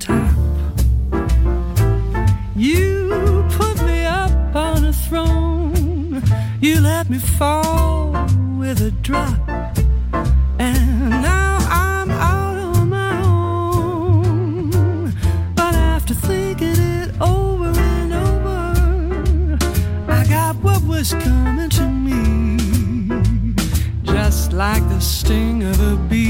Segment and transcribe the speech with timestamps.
[0.00, 0.32] top.
[2.56, 6.22] You put me up on a throne.
[6.60, 8.12] You let me fall
[8.58, 9.38] with a drop.
[10.58, 14.70] And now I'm out on my own.
[15.54, 19.58] But after thinking it over and over,
[20.08, 22.26] I got what was coming to me.
[24.02, 26.29] Just like the sting of a bee.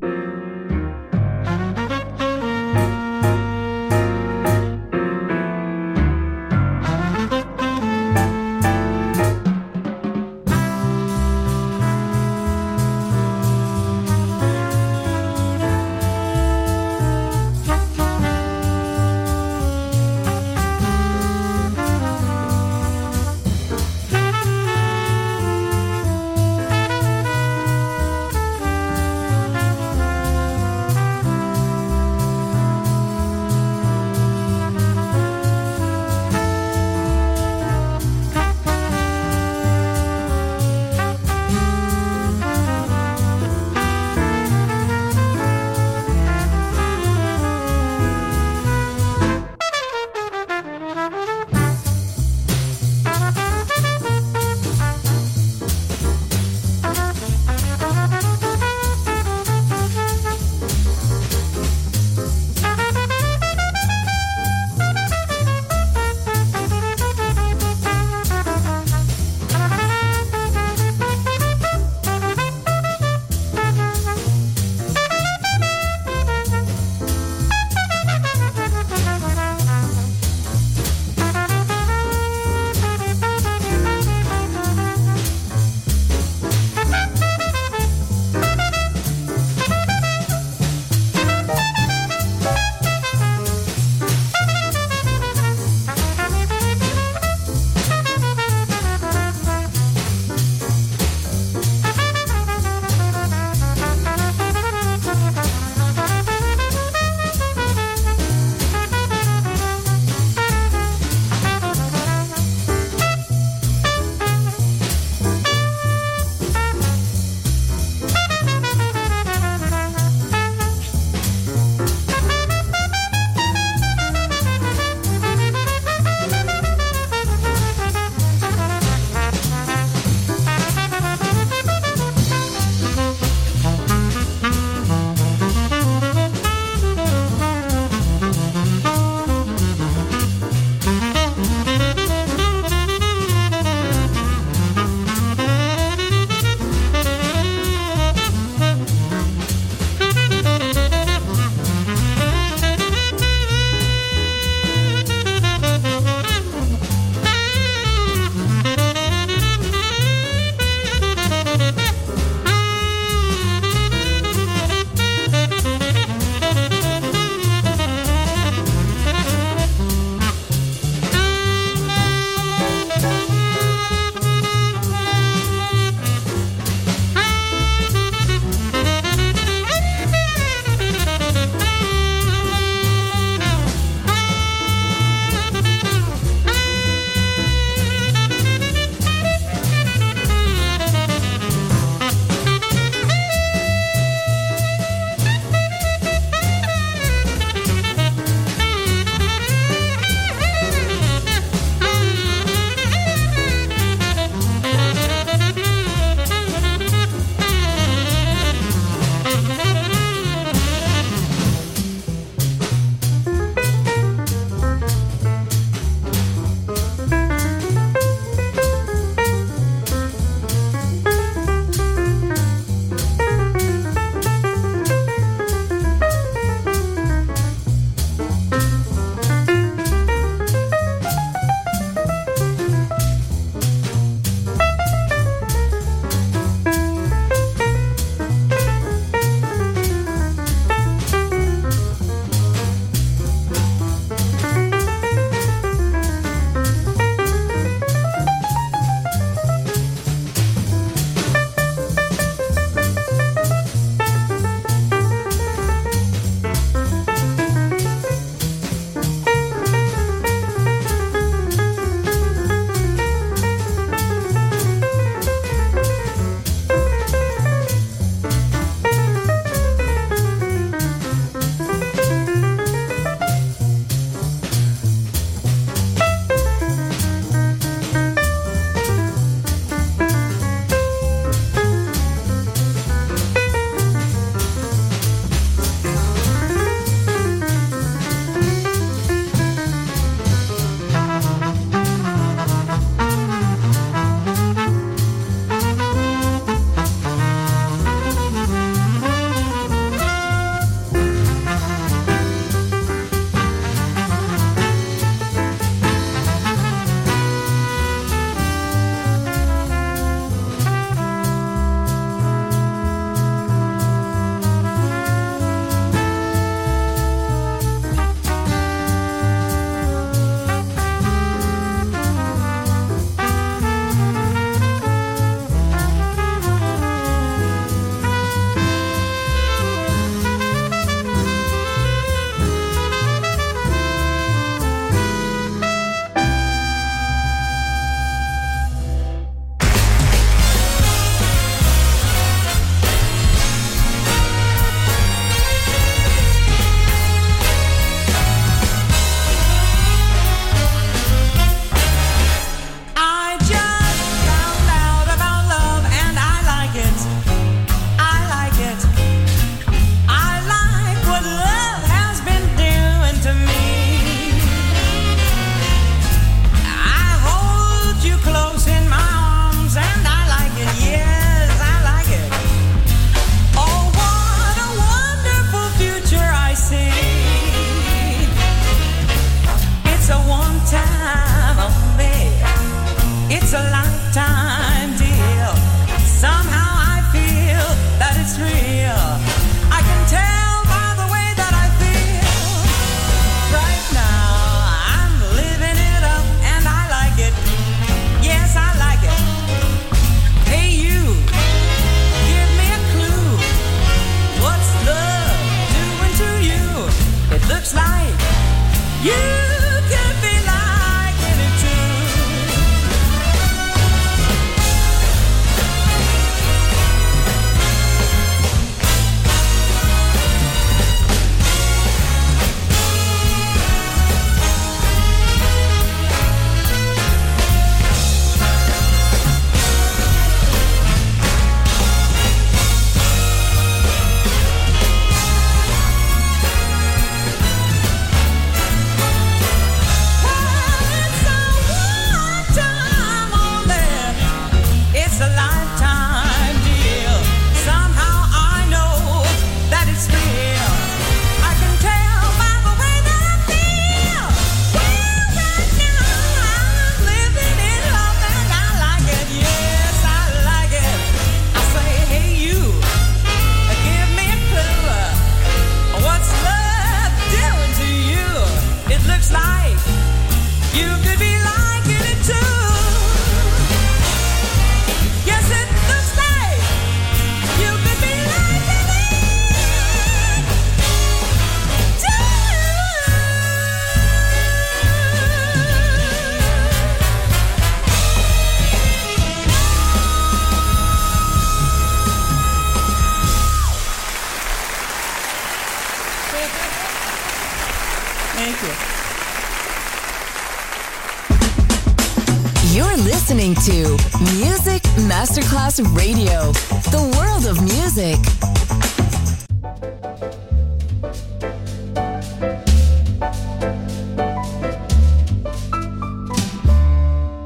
[505.71, 506.51] Masterclass Radio,
[506.91, 508.19] the world of music.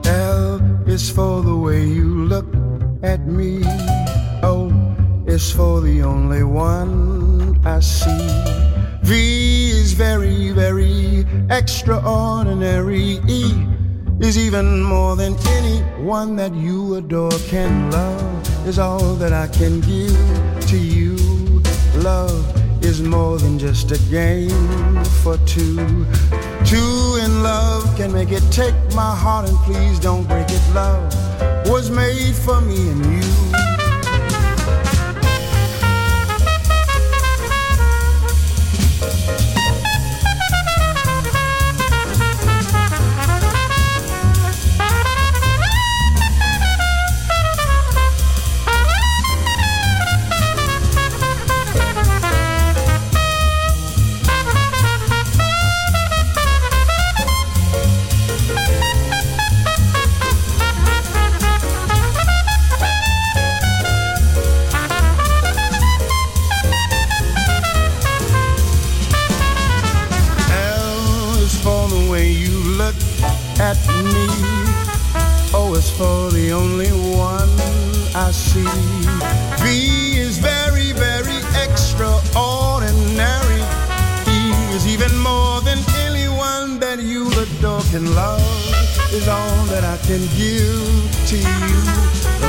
[0.06, 2.48] L is for the way you look
[3.04, 3.62] at me.
[4.42, 4.72] O
[5.28, 8.30] is for the only one I see.
[9.04, 12.45] V is very, very extraordinary.
[14.36, 19.80] Is even more than anyone that you adore can love, is all that I can
[19.80, 21.16] give to you.
[22.04, 22.44] Love
[22.84, 25.78] is more than just a game for two.
[26.66, 28.44] Two in love can make it.
[28.52, 30.74] Take my heart and please don't break it.
[30.74, 31.14] Love
[31.70, 33.85] was made for me and you.
[72.86, 72.96] Look
[73.60, 73.78] at
[74.14, 74.28] me.
[75.54, 77.50] Oh, o is for the only one
[78.14, 78.70] I see.
[79.64, 79.66] B
[80.26, 83.64] is very, very extraordinary.
[84.30, 84.42] He
[84.76, 88.46] is even more than anyone that you adore can love.
[89.18, 91.78] Is all that I can give to you.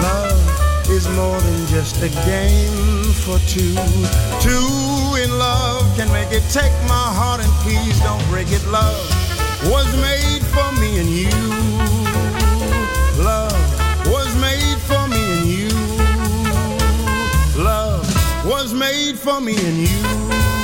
[0.09, 0.43] Love
[0.91, 3.74] is more than just a game for two.
[4.47, 4.68] Two
[5.22, 6.45] in love can make it.
[6.51, 8.64] Take my heart and please don't break it.
[8.66, 9.25] Love
[9.64, 11.30] was made for me and you.
[13.22, 13.52] Love
[14.07, 15.68] was made for me and you.
[17.62, 18.07] Love
[18.44, 20.55] was made for me and you.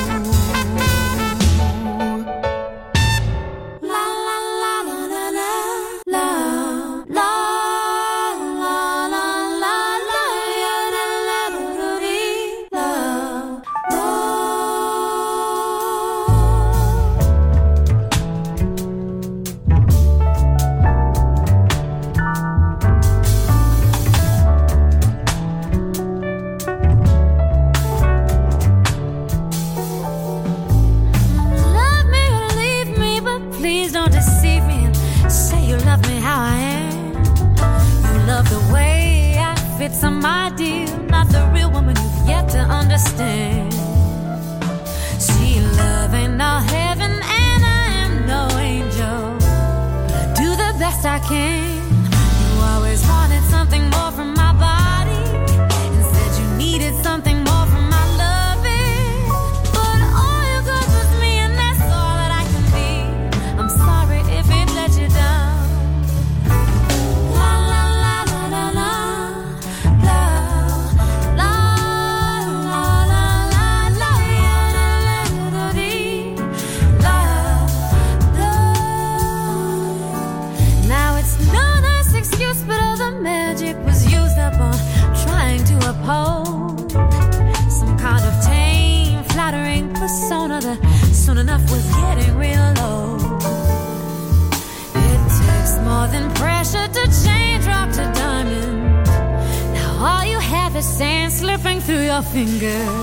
[102.33, 103.02] Through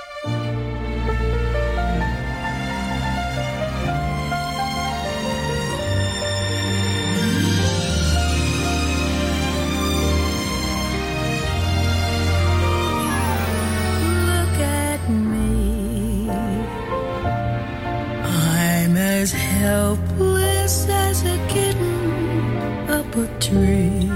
[23.61, 24.09] A tree.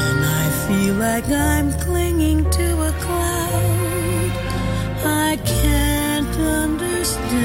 [0.00, 4.30] And I feel like I'm clinging to a cloud.
[5.04, 7.36] I can't understand.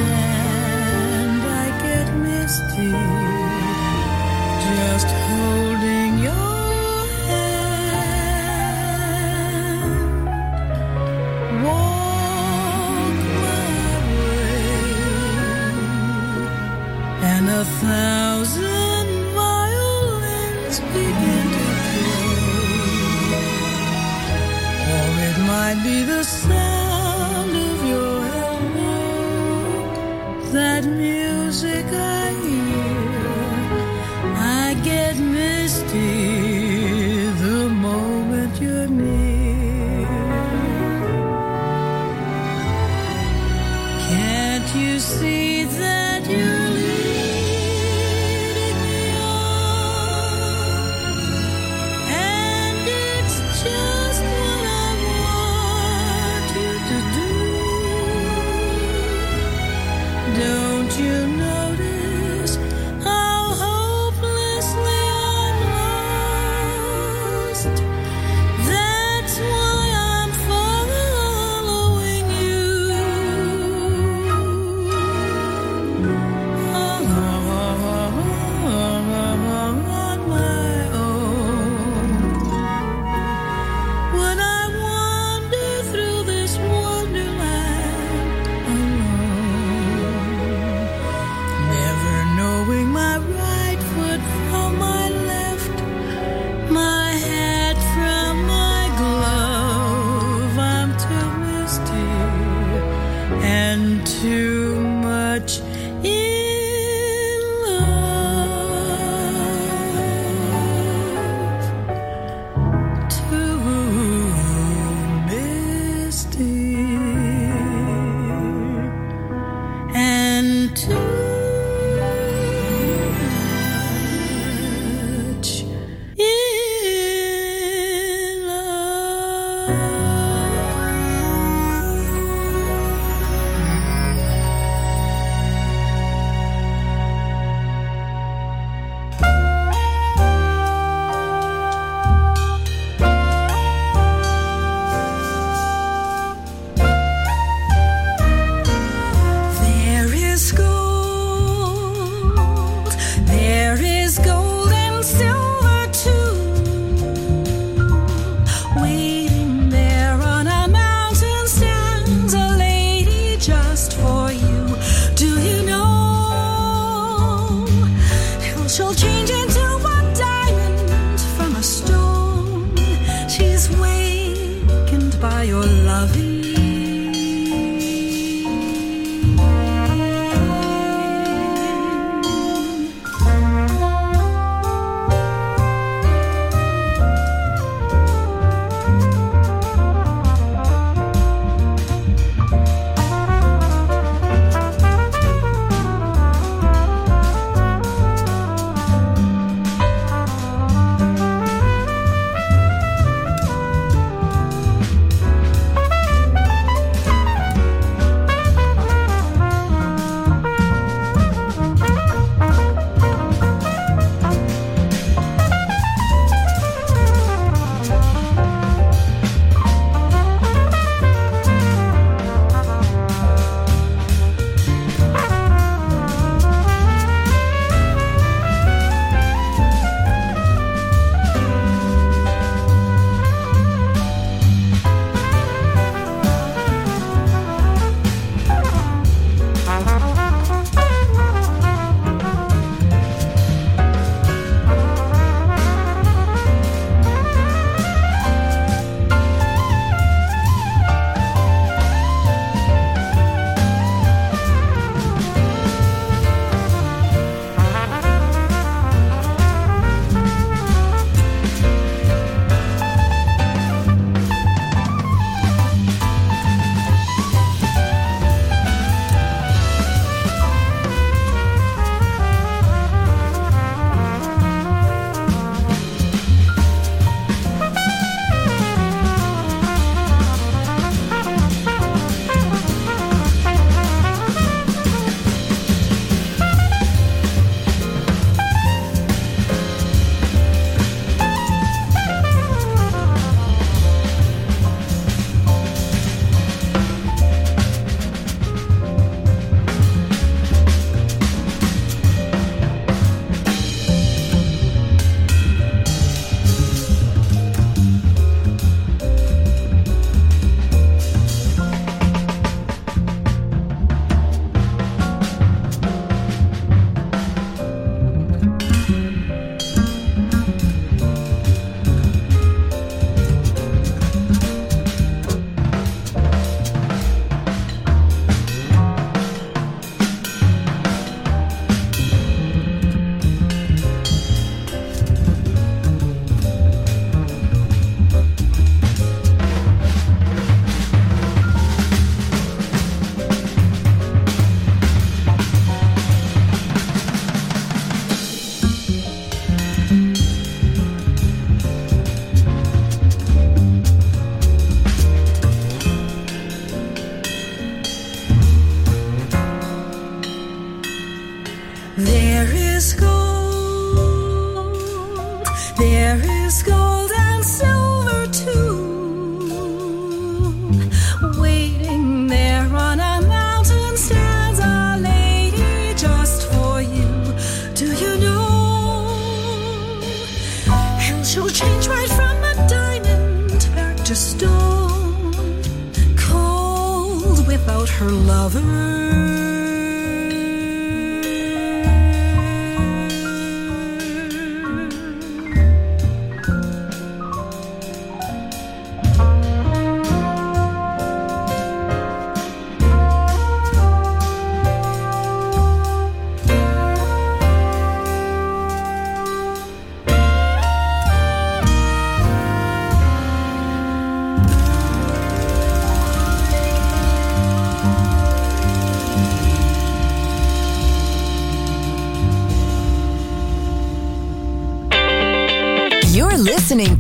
[1.44, 2.92] I get misty.
[4.66, 6.48] Just holding your
[17.60, 18.67] a thousand
[25.68, 29.92] might be the sound of your hello,
[30.54, 31.27] that music